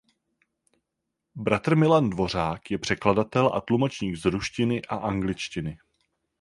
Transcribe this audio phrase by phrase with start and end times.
[1.35, 5.77] Bratr Milan Dvořák je překladatel a tlumočník z ruštiny a angličtiny.